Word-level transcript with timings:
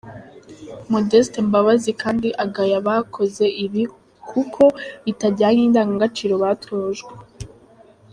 Modeste 0.91 1.37
Mbabazi 1.47 1.91
kandi 2.01 2.27
agaya 2.43 2.75
abakoze 2.81 3.45
ibi, 3.65 3.83
kuko 4.29 4.63
bitajyanye 5.05 5.59
n’indangagaciro 5.63 6.33
batojwe. 6.43 7.11